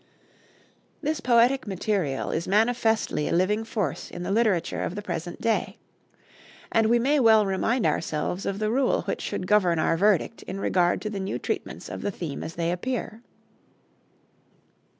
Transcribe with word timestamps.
This 1.03 1.19
poetic 1.19 1.67
material 1.67 2.31
is 2.31 2.47
manifestly 2.47 3.27
a 3.27 3.31
living 3.31 3.63
force 3.63 4.09
in 4.09 4.23
the 4.23 4.31
literature 4.31 4.81
of 4.81 4.95
the 4.95 5.03
present 5.03 5.39
day. 5.39 5.77
And 6.71 6.87
we 6.87 6.97
may 6.97 7.19
well 7.19 7.45
remind 7.45 7.85
ourselves 7.85 8.47
of 8.47 8.57
the 8.57 8.71
rule 8.71 9.03
which 9.03 9.21
should 9.21 9.45
govern 9.45 9.77
our 9.77 9.97
verdict 9.97 10.41
in 10.47 10.59
regard 10.59 11.03
to 11.03 11.11
the 11.11 11.19
new 11.19 11.37
treatments 11.37 11.87
of 11.87 12.01
the 12.01 12.09
theme 12.09 12.43
as 12.43 12.55
they 12.55 12.71
appear. 12.71 13.21